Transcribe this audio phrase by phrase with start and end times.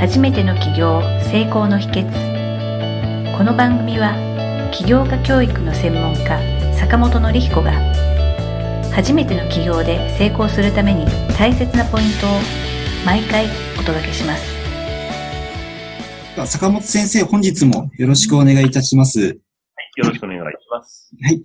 [0.00, 4.14] 初めての起業成功の秘訣この番組は
[4.72, 6.40] 起業家教育の専門家
[6.74, 7.72] 坂本典彦が
[8.94, 11.04] 初めての起業で成功するために
[11.36, 12.30] 大切なポイントを
[13.04, 13.44] 毎回
[13.78, 14.42] お届けします
[16.46, 19.20] 坂本先生、本日もよろしくお願いいたします。
[19.20, 19.38] はい、
[19.96, 21.10] よろしくお願いします。
[21.20, 21.42] はい。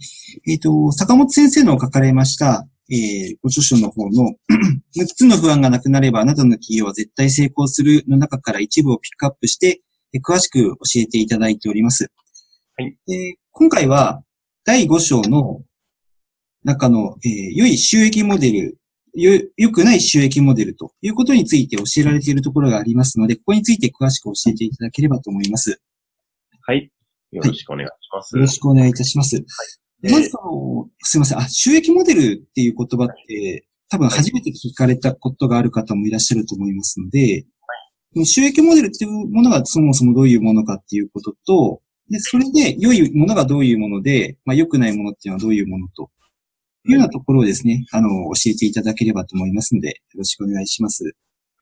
[0.48, 4.36] えっ、ー、と、坂本先生の書かれました、えー、ご著書の方の
[4.96, 9.82] 6つの不安がなくなればあなたの企業は絶対成功するの中から一部をピックアップして、
[10.14, 12.12] えー、詳しく教えていただいております。
[12.78, 12.98] はい。
[13.08, 14.22] えー、今回は
[14.66, 15.62] 第5章の
[16.64, 18.78] 中の、えー、良い収益モデル、
[19.14, 25.80] よ、良くない収益モデルということについて教えられているところがありますので、ここについて詳しく教えていただければと思います。
[26.62, 26.92] はい。
[27.32, 28.36] よろしくお願いします。
[28.36, 29.36] はい、よろしくお願いいたします。
[29.38, 29.46] はい
[30.12, 31.40] まずその、すいません。
[31.40, 37.46] あ、収益モデルっていう言葉って、多分初めて聞かれたことがある方もいらっしゃると思いますので、
[38.16, 46.10] はい、収益モデルっていうものがそもそもどういうものかっていうことと、で、それで良いものがどういうもので、まあ良くないものっていうのはどういうものと
[46.88, 51.16] いうようなところをですね、あの、教えていただければと思いますので、よろしくお願いします。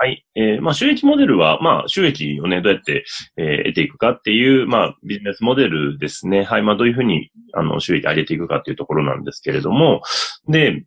[0.04, 0.26] はい。
[0.36, 3.06] えー、まあ、収益モデルは、まあ、収益をね、どうやって、
[3.38, 6.44] えー、得ていくかっていう、まあ、ビジネスモデルですね。
[6.44, 6.62] はい。
[6.62, 10.02] まあ、どういうふうに、あの、収益上げていくかっていうところなんですけれども、
[10.50, 10.84] で、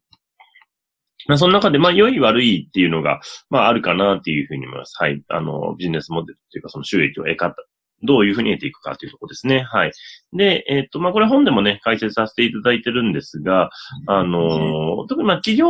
[1.29, 4.95] まあ、その中で、まあ、良い悪いっていうのが、まあ、あるかなっていうふうに思います。
[5.01, 5.23] はい。
[5.29, 7.55] あの、ビジネスモデルっていうか、その収益を得方、
[8.03, 9.61] どういうふうに得ていくかというところですね。
[9.61, 9.93] はい。
[10.33, 13.71] で、えっ、ー、と、まあ、これ本でもね、解説させていただいてるんですが、
[14.07, 15.69] あのー、特にまあ、企業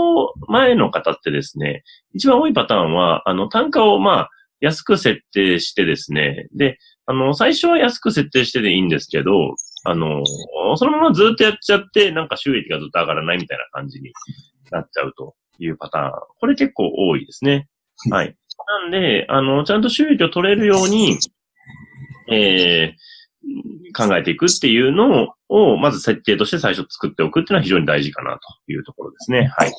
[0.49, 1.83] 前の方ってですね、
[2.15, 10.25] 一番多いパターンは、あの、単価をまあ、安く設定してですね、で、あの、最初は安く設定してでいいんですけど、あの、
[10.77, 14.13] そのままずっとやっちゃって、なんか収益がずっと上がらないみたいな感じに
[14.73, 16.13] なっちゃうというパターン。
[16.41, 17.69] これ結構多いですね。
[18.11, 18.37] はい。
[18.67, 21.19] なんで、あの、ちゃんと収益を取れるように、
[22.31, 29.51] えー、考えていくっていうのを、まず設定として最初作っておくっていうのは非常に大事かなというところですね。
[29.57, 29.67] はい。
[29.67, 29.73] はい。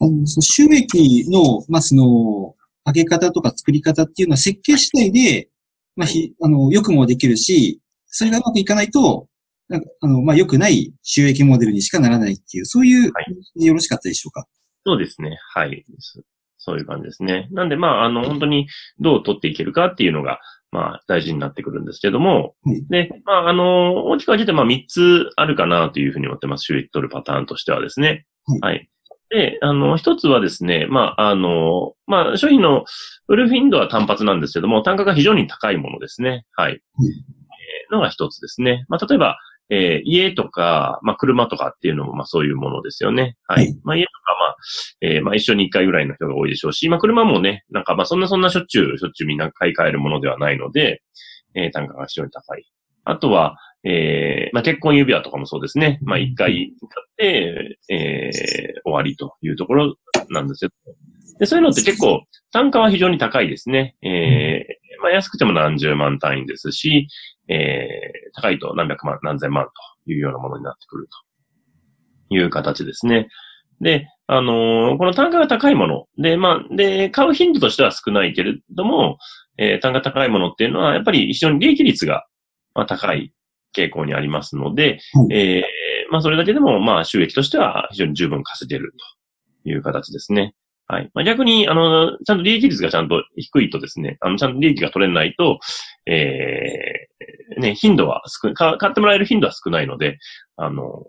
[0.00, 2.54] あの、その収益の、まあ、その、
[2.86, 5.48] 上げ方とか作り方っていうのは設計次第で、
[5.94, 9.28] まあ、ひ、あの、良くもできるし、それがうまくいかないと、
[9.68, 13.20] なんかあの、まあ、良くない収益モデルにしかならないっていう、そういう、は
[13.56, 14.46] い、よろしかったでしょうか？
[14.86, 15.36] そうですね。
[15.54, 15.84] はい。
[16.68, 17.48] そういう感じですね。
[17.50, 18.68] なんで、まあ、あの、本当に
[19.00, 20.38] どう取っていけるかっていうのが、
[20.70, 26.64] まあ、大事になってくるんですけども、はい、で、まあ、あの、大きく分けて、まあ、3つあるかなというふうに思ってます。
[26.64, 28.26] 収益取るパターンとしてはですね。
[28.60, 28.74] はい。
[28.74, 28.88] はい、
[29.30, 32.84] で、あの、一つはですね、まあ、あの、まあ、商品の
[33.28, 36.44] 売るフィンドは単発なんですけども、単価が非常に高いものですね。
[36.52, 36.72] はい。
[36.72, 38.84] はい、えー、のが一つですね。
[38.88, 39.38] まあ、例えば、
[39.70, 43.36] えー、家とか、まあ、車とかっていうのも、まあ、そういうものですよね。
[43.46, 43.64] はい。
[43.64, 44.56] はい、まあ、家とか、まあ、
[45.02, 51.02] えー、まあ、一緒に一回ぐらいの人が多いでしょうし、まあ、車もね、なんか、まあ、そんなそんなしょっちゅう、しょっちゅうみんな買い替えるものではないので、
[51.54, 52.64] えー、単価が非常に高い。
[53.04, 55.98] あとは、えー、まあ、結婚指輪とかもそうですね。
[56.02, 59.96] まあ、一回買って、えー、終わりというところ
[60.30, 60.70] なんですよ。
[61.38, 63.94] で、そういうのって結構、単価は非常に高いですね。
[64.02, 67.08] えー、まあ、安くても何十万単位ですし、
[67.48, 69.66] えー、高いと何百万、何千万
[70.06, 71.08] というようなものになってくる
[72.28, 73.28] という形ですね。
[73.80, 76.06] で、あのー、この単価が高いもの。
[76.18, 79.18] で、まあ、で、買う頻度としては少ないけれども、
[79.56, 82.26] えー、単価高いものっていうのは、やっぱり非常に利益率が、
[82.74, 83.32] まあ、高い
[83.76, 88.92] 傾向にありますので、うん、えー、まあ、それだけでも、まあ、収益としては非常に十分稼げる
[89.64, 90.54] という形ですね。
[90.90, 91.10] はい。
[91.12, 95.60] まあ、逆に、あの、ちゃんと利益率がちゃんと低いとですね、あの、ちゃんと利益が取れないと、
[96.06, 100.16] えー、ね、頻度は少、買ってもらえる頻度は少ないので、
[100.56, 101.04] あの、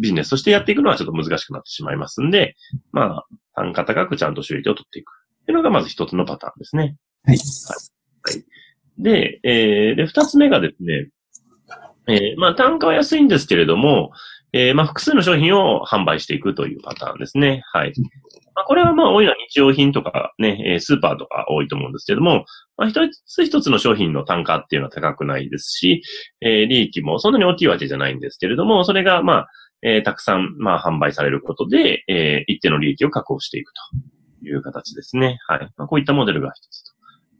[0.00, 2.54] ビジネスとしてやっていくのはちょっと難しくなってしまいますんで、
[2.92, 3.26] まあ、
[3.56, 5.10] 単価高くちゃんと収益を取っていく。
[5.42, 6.96] っていうのがまず一つのパターンですね。
[7.24, 7.36] はい。
[7.36, 8.36] はい。
[8.36, 11.08] はい、で、えー、で、二つ目がですね、
[12.06, 14.12] えー、まあ、単価は安いんですけれども、
[14.52, 17.62] えー、まあ、複数の商品を販売していくというパターンですね。
[17.72, 17.92] はい。
[18.54, 22.44] まあ、これはまあ多いのは日用品とかね、スーパーとか多いと思うんですけども、
[22.76, 26.02] まあ、一つ一つの商品の単価っていうのは高くないですし、
[26.40, 29.48] えー、利益もそんなに大きいわけじゃないんですけれども、それがまあ、
[29.82, 33.72] えー、たくさんまあ販売されることで、えー、一定の利益を確保していく
[34.42, 35.38] という形ですね。
[35.48, 35.60] はい。
[35.76, 36.92] まあ、こういったモデルが一つと。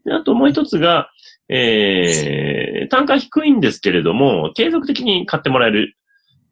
[0.09, 1.09] で、あともう一つが、
[1.49, 5.95] えー、単価低いんですけれども、継続的に買ってもらえる、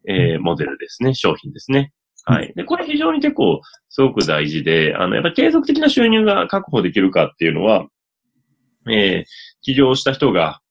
[0.08, 1.92] えー、モデルですね、商品ですね。
[2.26, 2.54] はい。
[2.56, 7.88] で、これ非常に結構すごく大事で、あの、やっぱり継続的な収入が確保できるかっていうのは、
[8.90, 9.26] えー、
[9.62, 10.62] 起業した人が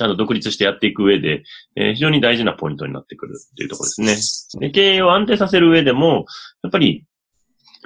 [0.00, 1.42] ちゃんと独立してやっていく上で、
[1.76, 4.68] えー、非常に大事なポイントになってくるっていうところですね。
[4.68, 6.24] で、経営を安定させる上でも、
[6.62, 7.04] やっぱり、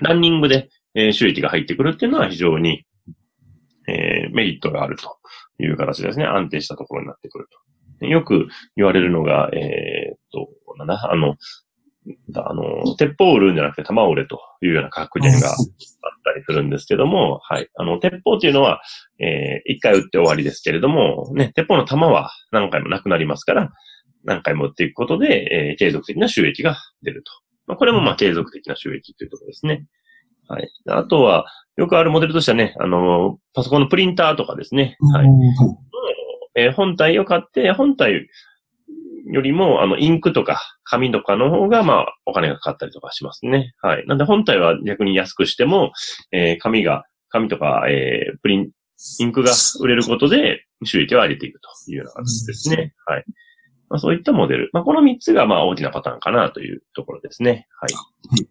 [0.00, 2.85] ランニングで、えー、収益が入ってくるっていうのは非常に、
[3.88, 5.19] えー、メリットがあると
[5.59, 6.25] いう形ですね。
[6.25, 7.49] 安定したところになってくる
[8.00, 8.06] と。
[8.06, 8.47] よく
[8.77, 11.35] 言われるのが、えー、っと、なんだ、あの、
[12.35, 15.55] あの、鉄砲を売るんじゃなくて弾を売れというような格言があっ
[16.25, 17.69] たりするんですけども、はい。
[17.77, 18.83] あの、鉄砲っていうのは、
[19.19, 23.73] えー、一回撃って終わりですけれども、ね、鉄砲の弾は何回もなくなりますから、
[24.25, 27.33] 何回も売っていくことで、えー、継続的な収益が出ると。
[27.67, 29.87] まあ、これもまあ継続的な収益というところですね。
[30.49, 30.69] はい。
[30.89, 31.47] あとは、
[31.77, 34.97] よくあるモデルとしてはね、あの、パソコンのプリンターとかですね。
[35.12, 35.27] はい。
[36.56, 38.29] えー、本体を買って、本体
[39.26, 43.75] よりも、あの、インクとか紙とかの方が、まあ、お金がかかったりとかしますね。
[43.81, 44.06] はい。
[44.06, 45.93] なんで本体は逆に安くしても、
[46.32, 48.71] えー、紙が、紙とか、えー、プリン、
[49.19, 52.94] インクが売れることで収益を上げていくというような形ですね。
[53.06, 53.25] はい。
[53.88, 54.71] まあ、そういったモデル。
[54.73, 57.67] まあ、この3つが、まあ、大きなパターンかなというところですね。
[57.81, 57.93] はい。
[57.93, 58.49] はい。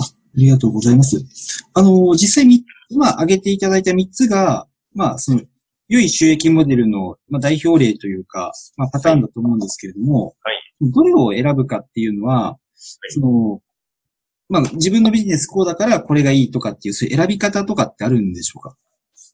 [0.00, 1.18] ありがとうございます。
[1.74, 5.42] あの、実際に、今挙げていただいた3つが、まあ、その、
[5.88, 12.58] 良い収益モデルの、まあ、代表例というか、まあ、パターンだと思うんですけれども、はい、どれを選ぶかっていうのは、はい、
[13.10, 13.60] その、
[14.48, 18.76] まあ、自分のビジネスこうだからこれがいいとかっていう、そういう選び方とかってあるんでしょうか？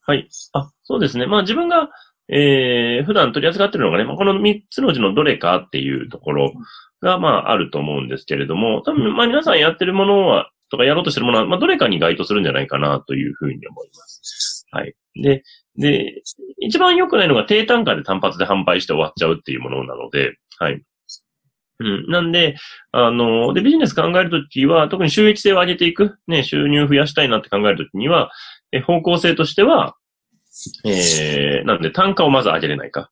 [0.06, 0.28] はい。
[0.52, 1.26] あ、そうですね。
[1.26, 1.88] まあ自分が、
[2.28, 6.52] えー、普段取り扱ってるのがね、まあ、この3つのうちのどれかっていうところ
[7.00, 14.66] が、まあ、あると思うんですけれども、多分、まあ、皆さんやってるものは、とかやろうとしてるものは、まあ、どれかに該当するんじゃないかなというふうに思います。
[14.70, 14.94] はい。
[15.22, 15.42] で、
[15.76, 16.22] で、
[16.60, 20.82] 一番良くないのが低単価で単発で販売して終わっちゃうっていうものなので、はい。
[21.80, 22.06] うん。
[22.08, 22.56] なんで、
[22.92, 28.30] あの、で、ビジネス考えるときは、特に収益性を上げていく、ね、収入を増やしたいなって考えるときには、
[28.70, 29.96] え方向性としては、
[30.84, 33.10] えー、なんで単価をまず上げれないか。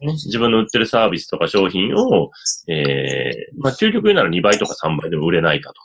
[0.00, 2.30] ね、自分の売ってるサービスとか商品を、
[2.68, 5.80] えー、まあ、究極言うなら2倍とか3倍でも売れないかとか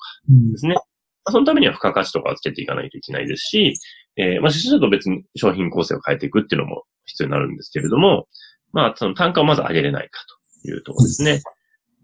[0.52, 0.70] ですね。
[0.70, 0.82] うん、ま
[1.26, 3.76] あ、そのためには付加価値とかをつけていかないといけないですし、
[4.16, 8.28] えー、まあ、実際と別に商品構成を変えていくっていうのも必要になるんですけれども、
[8.72, 10.22] まあ、その単価をまず上げれないか
[10.64, 11.42] というところですね。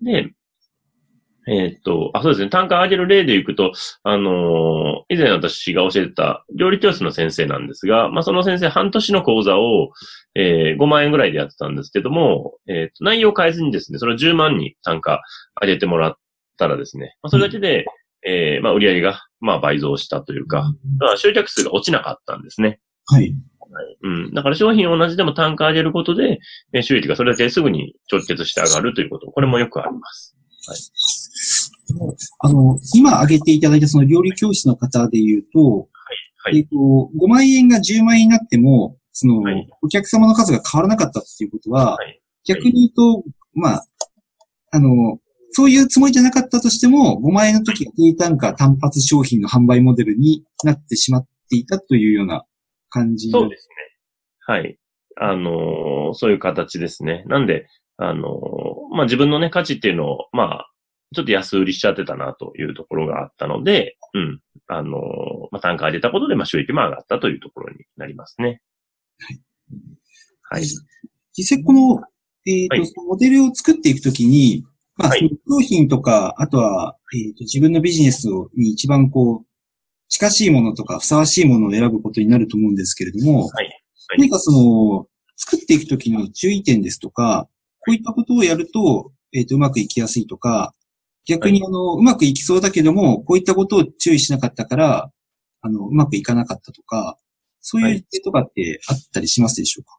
[0.01, 0.31] で、
[1.47, 2.49] えー、っと、あ、そうですね。
[2.49, 3.71] 単価上げる例でいくと、
[4.03, 9.91] あのー、以前私が教えてた料理教室の先生なんですが、まあ、その先生半年の講座を、
[10.33, 15.21] えー、5万円ぐらいでやってたんですけども、え、っと、内容を変えずにですね、それを10万に単価
[15.61, 16.15] 上げてもらっ
[16.57, 17.85] たらですね、まあ、それだけで、
[18.25, 22.79] えー、まあ、売り上げが、まあ、倍増したというか、まあ、集客数が落ちなかったんですね。
[23.05, 23.33] はい。
[24.03, 24.33] うん。
[24.33, 26.39] だから商品同じでも単価上げることで、
[26.73, 30.35] え収益がそれだけすぐに直結して上がるということ、これもよくあります。
[30.67, 32.15] はい。
[32.39, 36.51] あの、今挙げていただいたその料理教室の方で言うと、はい。
[36.51, 43.23] はい、えっ、と、5万円が10万円になっても、その、はい、お客様の数が変わらなかったっていうことは、はい、逆に言うと、
[43.53, 43.85] まあ、
[44.71, 45.19] あの、
[45.55, 52.43] そういうつもりじゃなかったとしても、5万円の時低単価単発商品の販売モデルになってしまっていたというような
[52.89, 53.75] 感じそうですね。
[54.53, 54.77] はい。
[55.15, 57.23] あのー、そういう形ですね。
[57.27, 60.71] なんで、あのー、まあ、自分のね、価値っていうのを、まあ、
[61.15, 64.41] ちょっと安売りしちゃってたなというところがあったので、うん。
[64.67, 65.01] あのー、
[65.53, 68.59] まあ、単価上げたことで、まあ、収益も上がったというところになりますね。
[69.21, 69.39] はい。
[70.41, 70.63] はい。
[71.31, 72.03] 実際この、
[72.45, 74.65] えっ、と、はい、モデルを作っていくときに、
[74.97, 78.25] まあ、はい、商品とか、あとは、えっ、ー、と、自分のビジネス
[78.55, 79.45] に一番こう、
[80.07, 83.65] 近しいものとか、ふさわしいものを選ぶことになると思うんですけれども、はい。
[83.65, 83.83] はい、
[84.17, 90.73] 何かその、作っていくときの注意点ですとか、こういったことをやると、えっ、ー、と、うまくいきやすいとか、
[91.25, 95.11] 逆にあの、はい、うまくいきそうだけども、こういったことを注意しなかったから、
[95.61, 97.17] あの、うまくいかなかったとか、
[97.59, 99.97] そういう点とかってあったりしますでしょうか、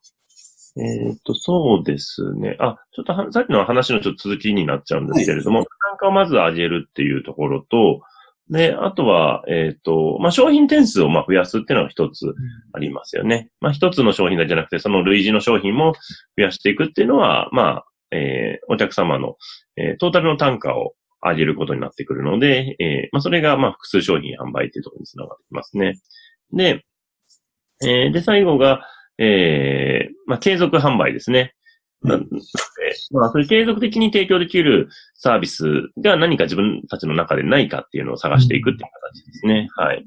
[0.78, 2.56] えっ、と、そうですね。
[2.60, 8.02] あ、ちょっとは、さっきの話のちょっと続きになっちゃうんですけれども、はい、単価をまず上げるっていうところと、
[8.50, 12.32] で、あとは、えっ、ー、と、まあ、商品点数をま増やすっていうのは一つ
[12.72, 13.50] ありますよね。
[13.60, 15.94] まあ、一つの商品だけじゃなくて、その類似の商品も
[16.36, 19.36] 増やしていくっていうのは、まあ、えー、お客様の、
[19.76, 25.98] えー、トータルの単価を上げることになってくるので、えー、まあ、それが、ま複数商品販売っていうところにつながってきますね。
[26.52, 26.84] で、
[27.82, 28.86] えー、で、最後が、
[29.18, 31.54] えー、まあ、継続販売ですね。
[32.02, 32.28] なので、
[33.12, 35.64] まあ、そういう継続的に提供できるサービス
[35.98, 39.68] が何か自分たちの中でないかっていうのを探していくっていう形ですね。
[39.76, 40.06] はい。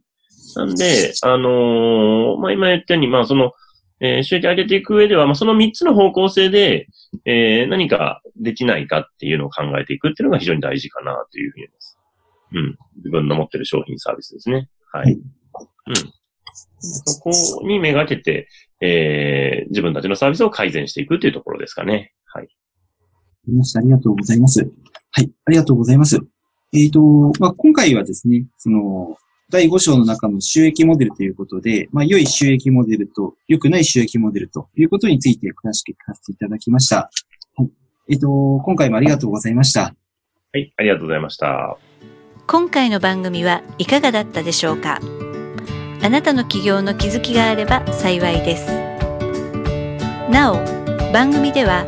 [0.56, 3.51] なんで、あのー、まあ、今言ったように、まあ、その、
[4.01, 6.88] えー、収益上げていく上では、まあ、その3つの方向性で、
[7.25, 11.98] えー、何かできないかっていうのを考えていくっていうのが非常に大事かなというふうに思います。
[12.51, 12.78] うん。
[12.98, 14.70] 自分の持ってる商品サービスですね。
[14.92, 15.13] はい。
[15.13, 15.20] うん。
[16.80, 17.32] そこ
[17.68, 18.48] にめがけて、
[18.82, 22.14] えー、自分たちのサービスを改善していくというところですかね。
[22.26, 22.48] はい。
[22.48, 22.48] あ
[23.48, 23.80] りました。
[23.80, 24.62] ありがとうございます。
[25.12, 25.32] はい。
[25.46, 26.20] ありがとうございます。
[26.72, 27.02] えっ、ー、と、
[27.40, 29.18] まあ、今回はですね、その、
[29.50, 37.10] 第5章の中の収益モデルということで、まあ、良い収益モデルと良くない収益モデルということについて詳しく聞かせていただきました。
[37.56, 37.70] はい。
[38.12, 38.28] えっと、
[38.60, 39.96] 今回もありがとうございました。
[40.52, 41.78] はい、ありがとうございました。
[42.46, 45.00] 今回の番組はいかがだったでしょうか？
[46.01, 48.68] あなたの起業の気づきがあれば幸いです。
[50.32, 50.56] なお、
[51.12, 51.86] 番組では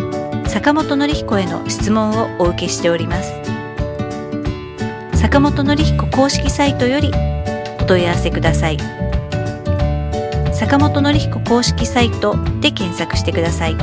[0.47, 3.33] 坂本典彦への質問をお受けしております。
[5.13, 7.11] 坂本典彦公式サイトより
[7.79, 8.77] お問い合わせください。
[10.51, 13.77] 坂本典彦公式サイトで検索してください。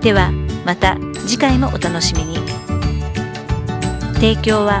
[0.00, 0.32] では、
[0.64, 2.38] また次回もお楽しみに。
[4.14, 4.80] 提供は